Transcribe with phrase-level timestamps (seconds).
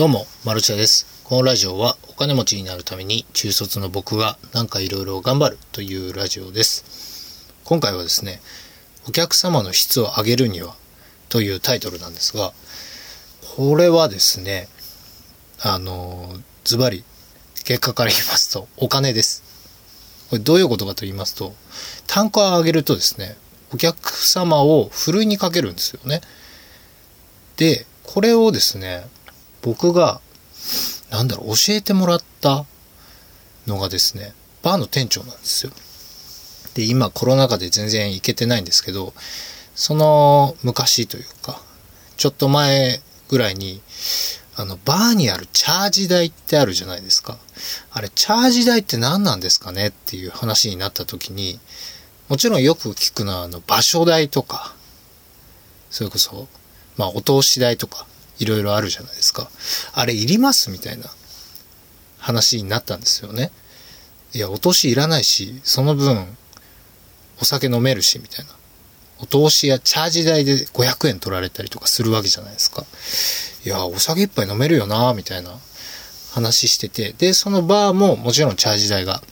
[0.00, 1.06] どうも、マルチャです。
[1.24, 7.52] このラジオはお金持ちになるために中卒の僕がなんかいろいろ頑張るというラジオです。
[7.64, 8.40] 今回はですね、
[9.06, 10.74] お客様の質を上げるには
[11.28, 12.54] というタイトルなんですが、
[13.58, 14.68] これはですね、
[15.60, 17.04] あの、ズバリ
[17.64, 19.42] 結果から言いますとお金です。
[20.30, 21.54] これどういうことかと言いますと、
[22.06, 23.36] 単価を上げるとですね、
[23.74, 26.22] お客様をふるいにかけるんですよね。
[27.58, 29.04] で、これをですね、
[29.62, 30.20] 僕が、
[31.10, 32.64] なんだろう、教えてもらった
[33.66, 35.72] のがですね、バーの店長なんですよ。
[36.74, 39.12] で、今コロナ禍で全然行けてないんですけど、
[39.74, 41.60] その昔というか、
[42.16, 43.82] ちょっと前ぐらいに、
[44.56, 47.38] あの、バーにあるチャージ台ってあるじゃないですか。
[47.90, 49.88] あれ、チャージ台って何なんですかね？
[49.88, 51.58] っていう話になった時に、
[52.28, 54.74] もちろんよく聞くのは、あの、場所代とか、
[55.90, 56.46] それこそ、
[56.96, 58.06] まあ、お通し代とか、
[58.40, 59.48] いろいろあるじゃないですか。
[59.92, 61.04] あれいりますみたいな
[62.18, 63.52] 話になったんですよね。
[64.32, 66.36] いや、お通しいらないし、その分、
[67.40, 68.52] お酒飲めるし、みたいな。
[69.18, 72.84] お通しやチャージ代で500円取られたりとかするわけじゃないですか。
[73.64, 75.58] いや、お酒一杯飲めるよな、みたいな
[76.32, 77.12] 話してて。
[77.18, 79.22] で、そのバーももちろんチャージ代が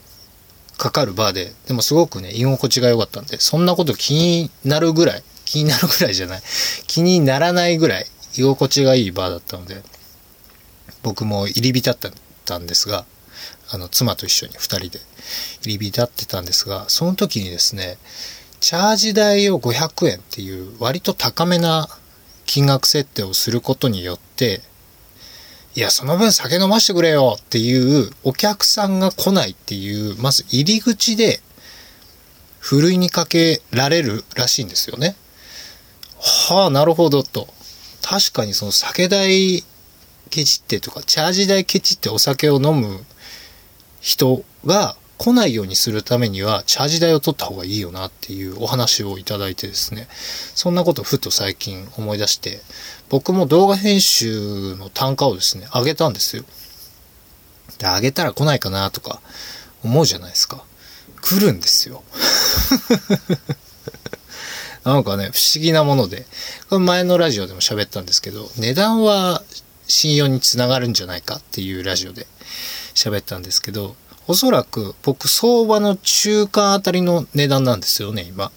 [0.77, 6.41] かかるバーで、でもすごくね、居心地が良かったんで、そんなこと気になるぐらい、気になるぐらいじゃない、
[6.85, 8.05] 気にならないぐらい
[8.39, 9.83] 居心地がいいバーだったので、
[11.03, 11.97] 僕も入り浸っ
[12.45, 13.05] たんですが、
[13.71, 14.99] あの、妻と一緒に二人で
[15.63, 17.97] 入り浸ってたんですが、その時にですね、
[18.59, 21.87] チャージ代を500円っていう割と高めな
[22.45, 24.61] 金額設定をすることによって、
[25.75, 31.41] いや、その分酒飲ましてくれよっていうお客さんが来ないっていう、まず入り口で、
[32.59, 35.15] ふるいにかけられるらしいんですよね。
[36.19, 37.47] はあ、なるほどと。
[38.01, 39.63] 確かにその酒代
[40.29, 43.03] ケチってとか、チャージ代ケチってお酒を飲む
[43.99, 50.07] 人が来ないようにするためには、チャージ代を取った方がいいよなっていうお話をいただいてですね、
[50.55, 52.61] そんなことをふと最近思い出して、
[53.09, 56.43] 僕も動画編集の単価をですね、上げたんですよ。
[57.79, 59.19] で、上げたら来ないかなとか
[59.83, 60.63] 思うじゃないですか。
[61.21, 62.03] 来るんですよ。
[64.83, 66.25] なんかね、不思議なもので、
[66.69, 69.43] これ前のラジオでも喋ったんですけど、値段は
[69.87, 72.27] 信用につながるんじゃないかっていうラジオで
[72.93, 73.95] 喋ったんですけど、
[74.27, 78.51] おそらく僕相場の中間あたりの値段なんですよね、今。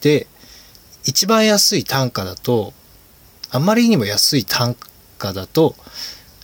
[0.00, 0.26] で、
[1.04, 2.74] 一番安い単価だと、
[3.50, 4.76] あまりにも安い単
[5.18, 5.74] 価だと、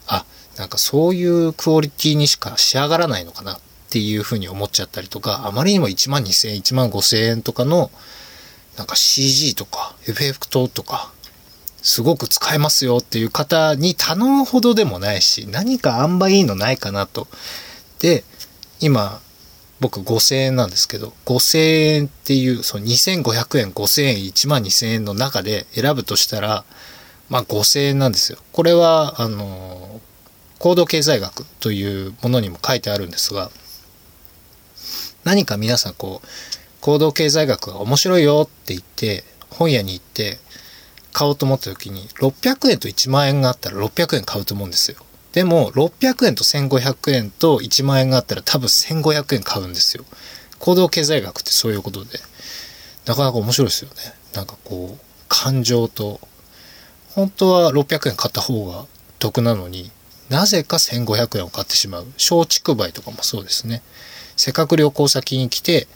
[0.06, 0.24] あ、
[0.56, 7.90] なんかそういうクオリティにしか仕上がらないのかなっていうふうに思っちゃったりとか、あまりにも1万2000円、1万5000円とかの、
[8.76, 11.12] なんか CG とか、エフェクトとか、
[11.82, 17.28] すごく使えますよっていう方に頼むほどでもないし、何かあんばいいのないかなと。
[18.00, 18.24] で、
[18.80, 19.20] 今、
[19.78, 26.64] 僕5000円なんですけど、5000円っていう、その2500円、5000円、1万2000円の中で選ぶとしたら、
[27.28, 28.38] まあ5000円なんですよ。
[28.52, 30.00] これは、あの、
[30.58, 33.50] 行動経済学というものにも書いてあるんですが、
[35.24, 36.26] 何か皆さんこう、
[36.86, 40.38] 行動経済学が面白いよって言って、本屋に行って
[41.12, 44.98] 買おうと思った時に、600円と1万円があったら600円買うと思うんですよ。
[45.32, 50.04] でも、600円と1500円と1万円があったら多分1500円買うんですよ。
[50.60, 52.20] 行動経済学ってそういうことで。
[53.04, 53.96] なかなか面白いですよね。
[54.32, 56.20] なんかこう、感情と、
[57.16, 58.86] 本当は600円買った方が
[59.18, 59.90] 得なのに、
[60.28, 62.06] なぜか1500円を買ってしまう。
[62.12, 63.82] 松竹梅とかもそうですね。
[64.36, 65.88] せっかく旅行先に来て、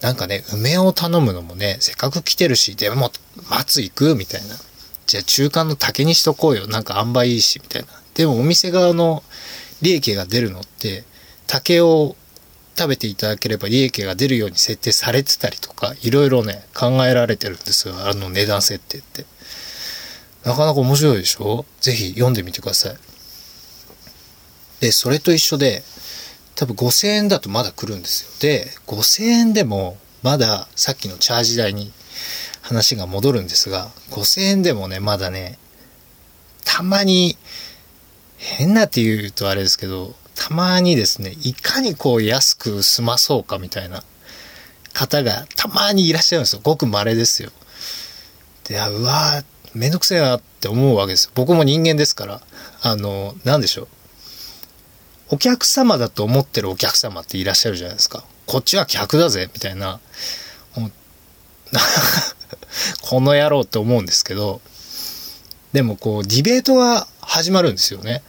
[0.00, 3.10] なんかね、梅を頼むのもね、せっかく来てるし、でも、
[3.50, 4.56] 松行くみたいな。
[5.06, 6.66] じゃあ中間の竹にしとこうよ。
[6.66, 7.88] なんか塩梅いいし、みたいな。
[8.14, 9.22] でもお店側の
[9.82, 11.04] 利益が出るのって、
[11.46, 12.14] 竹を
[12.76, 17.94] 食べていただければ利益が出るように設定されてたりとか、いろいろね、考えられてるんですよ。
[18.06, 19.24] あの値段設定って。
[20.44, 21.64] なかなか面白いでしょ？
[21.80, 22.96] ぜひ読んでみてください。
[24.80, 25.82] で、それと一緒で、
[26.58, 28.30] 多分5000円だとまだ来るんですよ。
[28.40, 31.92] で、5000円でもまださっきのチャージ代に
[32.62, 35.56] 話が戻るんですが、5000円でもね、まだね、
[36.64, 37.38] たまに、
[38.38, 44.02] 変なって言うとあれですけど、たまにですね、いかにこう安く済まそうかみたいな
[44.92, 46.60] 方がたまにいらっしゃるんですよ。
[46.64, 47.50] ごく稀ですよ。
[48.64, 49.44] で、あうわー
[49.74, 51.30] めんどくせえなって思うわけですよ。
[51.36, 52.40] 僕も人間ですから、
[52.82, 53.88] あの、なんでしょう。
[55.30, 58.24] お客様だと思ってるお客様っていらっしゃるじゃないですか。
[58.46, 60.00] こっちは客だぜ、みたいな。
[63.02, 64.60] この野郎って思うんですけど、
[65.72, 68.22] でもこう、ディベートが始まるんですよね。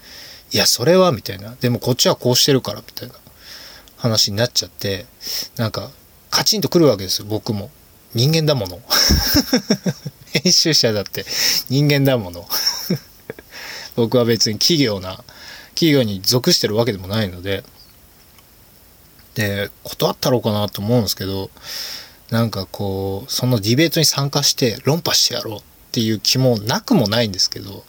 [0.51, 1.55] いや、それは、みたいな。
[1.61, 3.13] でもこっちはこうしてるから、みたいな
[3.97, 5.05] 話になっちゃって、
[5.55, 5.91] なんか、
[6.29, 7.71] カチンとくるわけですよ、僕も。
[8.13, 8.81] 人間だもの。
[10.31, 11.25] 編集者だって
[11.69, 12.47] 人間だもの。
[13.95, 15.23] 僕は別に企業な、
[15.79, 17.63] 企業に属してるわけでもないので、
[19.35, 21.49] で、断ったろうかなと思うんですけど、
[22.31, 25.61] なんかこう、そのディベートに参加して論破してやろうっ
[25.93, 27.85] ていう気もなくもないんですけど、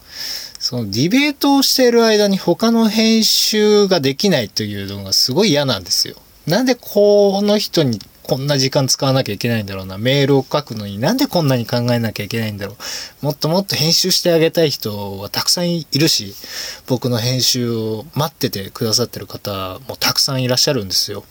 [0.60, 6.14] そのディベートをしている間に他の編集ができないというのがすごい嫌なんですよ。
[6.46, 7.98] なんでこの人に
[8.30, 9.98] こんな時間使わなきゃいけないんだろうな。
[9.98, 12.76] メールを書くのになんでこんなに考えなきゃいけないんだろ
[13.22, 13.24] う。
[13.24, 16.36] もっともっと編集してあげたい人はたくさんいるし、
[16.86, 21.24] 僕の編集を待っててくださってる方もたくさんいらっしゃるんですよ。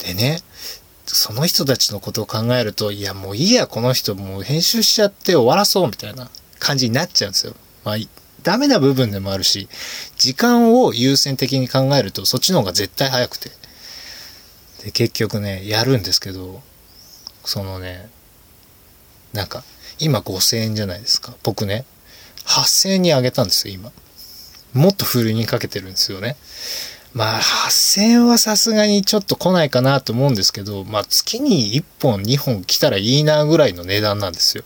[0.00, 0.40] でね、
[1.06, 6.28] その人たちのことを考えると、いやもういいや、この人もう編集しちゃって終わらそうみたいな
[6.58, 7.54] 感じになっちゃうんですよ。
[7.82, 7.96] まあ、
[8.42, 9.70] ダメな部分でもあるし、
[10.18, 13.61] 時間を優先的に考えるとそっちの方が絶対早くて。
[14.84, 16.60] で、結局ね、やるんですけど、
[17.44, 18.08] そのね、
[19.32, 19.64] なんか、
[19.98, 21.34] 今5000円じゃないですか。
[21.42, 21.84] 僕ね、
[22.46, 23.92] 8000円に上げたんですよ、今。
[24.72, 26.36] もっとフルにかけてるんですよね。
[27.14, 34.64] まあ、8000円はさすがにちょっと来ないかなと思うんですけど、まあ、月に1本、2本来たらいいなぐらいの値段なんですよ。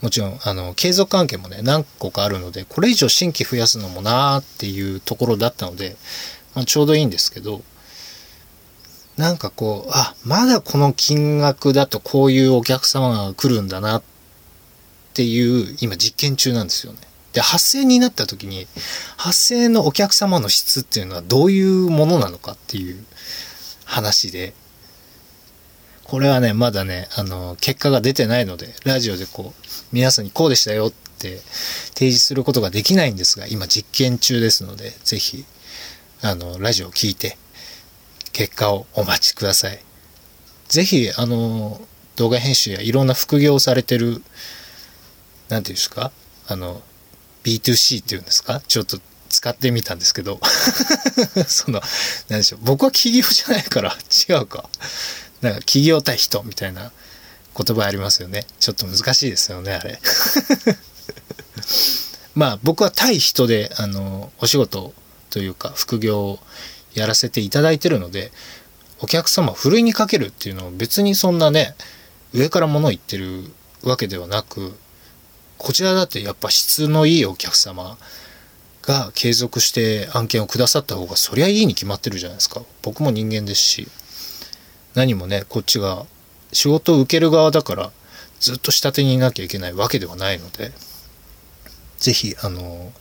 [0.00, 5.96] もちろん、あの、継続関係もね、何個かあるので、これ以上新規増やすのもなーっていうところだったので、
[6.54, 7.62] まあ、ちょうどいいんですけど、
[9.18, 14.02] なんかこう、あ、まだこの金額だとこういうお客様が来るんだなっ
[15.12, 17.00] ていう、今実験中なんですよね。
[17.32, 18.68] で、8000円になった時に、
[19.18, 23.04] 8000円のお客様の質っていうのはどういうものなのかっていう
[23.84, 24.54] 話で、
[26.04, 31.40] これはね、まだね、あの、結果が出てないので、ラジオでこう、皆さんにこうでしたよって
[31.94, 35.44] 提示することができないんですが、今実験中ですので、ぜひ、
[36.22, 37.36] あの、ラジオを聞いて、
[38.38, 39.80] 結果をお待ちください。
[40.68, 41.80] ぜひ、あの、
[42.14, 44.22] 動画編集やいろんな副業をされてる、
[45.48, 46.12] なんていうんですか？
[46.46, 46.80] あの、
[47.42, 48.60] B2C っていうんですか？
[48.60, 50.38] ちょっと使ってみたんですけど
[51.48, 51.82] その、
[52.28, 52.60] なんでしょう。
[52.62, 53.98] 僕は企業じゃないから
[54.28, 54.70] 違うか。
[55.40, 56.92] なんか企業対人みたいな
[57.56, 58.46] 言葉ありますよね。
[58.60, 60.00] ちょっと難しいですよね、あれ。
[62.36, 64.94] まあ僕は対人で、あの、お仕事
[65.30, 66.38] というか副業を
[66.94, 68.30] やらせていただいてるので
[69.00, 71.74] お客様ふるいにかけるっていうのは別にそんなね
[72.32, 73.44] 上から物言ってる
[73.82, 74.76] わけではなく
[75.56, 77.96] こちらだってやっぱ質のいいお客様
[78.82, 82.62] が継続して案件をくださった方がそりゃいいに決まってるじゃないですか。
[82.82, 83.88] 僕も人間ですし
[84.94, 86.06] 何もねこっちが
[86.52, 87.92] 仕事を受ける側だから
[88.40, 90.72] ずっと下手にいなきゃいけないわけではないので
[91.98, 92.92] 是非あの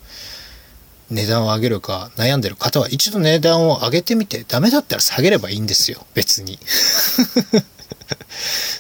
[1.09, 6.05] 値段を上げるか悩んでる方は一度値段を上げてみてダメだったら下げればいいんですよ。
[6.13, 6.59] 別に。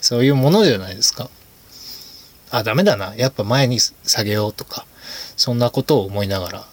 [0.01, 1.29] そういうものじゃないですか。
[2.49, 3.15] あダメだな。
[3.15, 4.85] やっぱ前に下げようとか。
[5.37, 6.65] そんなことを思いながら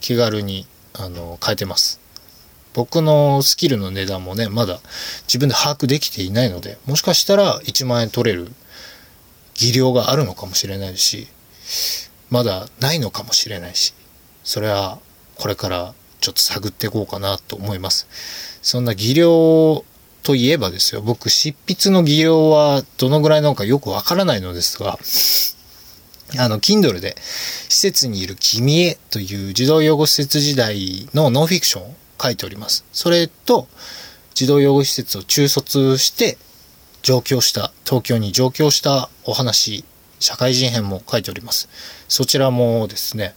[0.00, 2.00] 気軽にあの変えてます。
[2.72, 4.80] 僕のスキルの値段もねまだ
[5.26, 8.50] 自分で把握できていないのでもしかしたら1万円取れる
[9.54, 11.28] 技量があるのかもしれないし
[12.30, 13.94] まだないのかもしれないし。
[14.44, 14.98] それは
[15.36, 18.06] これからちょっと探っていこうかなと思います。
[18.62, 19.84] そんな技量
[20.22, 24.98] といえばですよ、僕執筆の技量はどのぐらいなのかよくわからないのですが、
[26.38, 27.16] あの、Kindle で
[27.68, 32.84] 施設にいる君へという児童養護施設時代のノンフィクションを書いております。
[32.92, 33.68] それと、
[34.34, 36.38] 児童養護施設を中卒して
[37.02, 39.84] 上京した、東京に上京したお話、
[40.24, 41.68] 社会人編も書いております。
[42.08, 43.34] そちらもですね、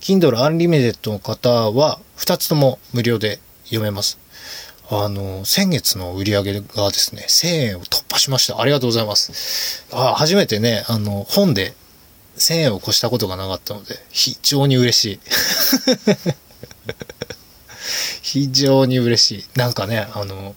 [0.00, 4.18] Kindle Unlimited の方は2つとも無料で読めます。
[4.88, 8.60] あの、先月の売り上げがですね、1000円を突破しました。
[8.60, 9.84] ありがとうございます。
[9.92, 11.74] あ初めてね、あの、本で
[12.36, 15.20] 1000円を越したことがなかったので、非常に嬉しい。
[18.22, 19.44] 非常に嬉しい。
[19.56, 20.54] なんかね、あの、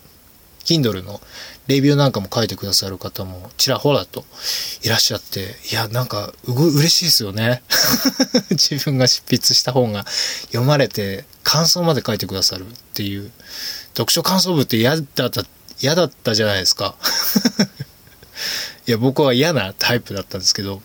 [0.70, 1.20] Kindle の
[1.66, 4.24] レビューなんかも書いてくださる方もちらほらと
[4.84, 7.64] いらっしゃって、いや、なんか、うご、嬉しいですよね。
[8.52, 10.06] 自分が執筆した本が
[10.48, 13.32] 読まれて、感想まで書いてくださるっていう、
[13.94, 15.44] 読書感想部って嫌だった、
[15.82, 16.96] 嫌だったじゃないですか。
[18.86, 20.84] いや、僕は嫌なタイプだったんですけど、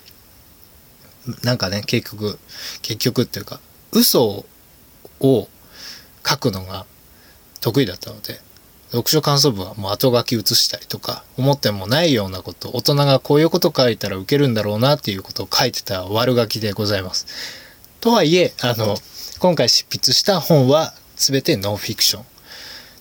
[1.42, 2.38] なんかね、結局、
[2.80, 3.60] 結局っていうか、
[3.92, 4.46] 嘘
[5.20, 5.48] を
[6.26, 6.86] 書くのが
[7.60, 8.40] 得意だったので、
[8.94, 17.26] 読書感想文はもう後書き写したりとか、思ってもないようなこと、大人がこういうこと書いたら受けるんだろうなっていうことを書いてた悪書きでございます。
[18.00, 18.96] とはいえ、あの、
[19.40, 22.24] 今回執筆した本は全てノンフィクション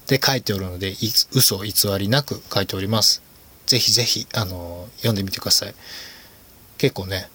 [0.07, 0.95] で書いておるので、
[1.33, 3.21] 嘘偽りなく書いております。
[3.67, 5.75] ぜひぜひ、あの、読んでみてください。
[6.79, 7.29] 結構ね、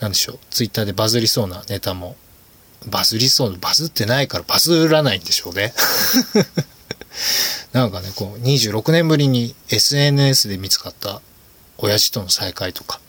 [0.00, 2.14] なんでしょう、ツイッターでバズりそうなネタも、
[2.86, 5.72] バズりそうな、バズってないからバズらないんでしょうね。
[7.72, 11.20] なんかね、こう、26年ぶりに SNS で見つかった
[11.78, 13.00] 親父との再会とか、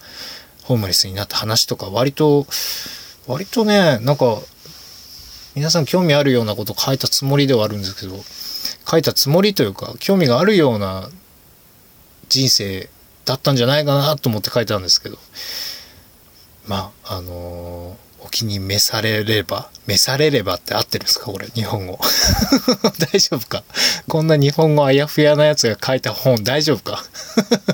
[0.64, 2.46] ホームレスになった話とか、割と、
[3.28, 4.40] 割とね、なんか、
[5.56, 8.18] 皆さん興味あるようなこと書いたつもりではあるんですけど、
[8.90, 11.10] 書いたつもりというか、興味があるような
[12.30, 12.90] 人生
[13.26, 15.18] だったんじゃないかなと思って書いたんですけど、
[16.68, 22.00] まあ、あのーお気に召されれば、召されればって合ってるんですかこれ、日本語。
[23.12, 23.64] 大丈夫か？
[24.08, 27.04] こんな日本語あやふやなやつが書いた本大丈夫か？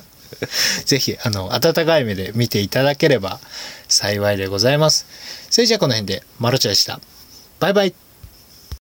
[0.86, 3.40] ぜひ、あの、温かい目で見ていただければ
[3.90, 5.06] 幸いでございます。
[5.50, 7.00] それじゃあこの辺で、マロチャでした。
[7.60, 8.07] バイバイ。